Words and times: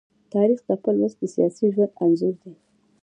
تاریخ 0.33 0.59
د 0.65 0.69
خپل 0.79 0.93
ولس 0.97 1.15
د 1.19 1.23
سیاسي 1.35 1.65
ژوند 1.75 1.91
انځور 2.03 2.35
دی. 2.43 2.53